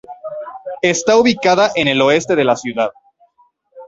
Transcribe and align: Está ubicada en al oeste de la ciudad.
Está 0.81 1.15
ubicada 1.15 1.69
en 1.75 1.87
al 1.87 2.01
oeste 2.01 2.35
de 2.35 2.43
la 2.43 2.55
ciudad. 2.55 2.89